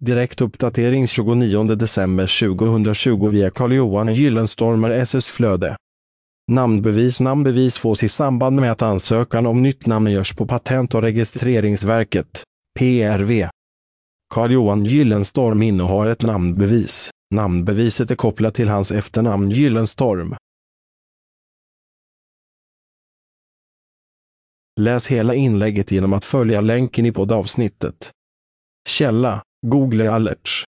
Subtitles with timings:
[0.00, 5.76] Direkt uppdatering 29 december 2020 via Carl-Johan Gyllenstormer SS Flöde.
[6.50, 11.02] Namnbevis Namnbevis fås i samband med att ansökan om nytt namn görs på Patent- och
[11.02, 12.42] registreringsverket,
[12.78, 13.48] PRV.
[14.34, 17.10] Carl-Johan Gyllenstorm innehar ett namnbevis.
[17.34, 20.36] Namnbeviset är kopplat till hans efternamn Gyllenstorm.
[24.80, 28.10] Läs hela inlägget genom att följa länken i poddavsnittet.
[28.88, 30.67] Källa Google Alerts.